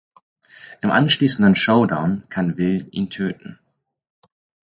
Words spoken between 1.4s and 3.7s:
Showdown kann Will ihn töten.